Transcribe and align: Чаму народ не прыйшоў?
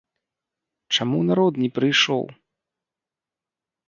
Чаму 0.95 1.19
народ 1.31 1.53
не 1.63 1.69
прыйшоў? 1.75 2.23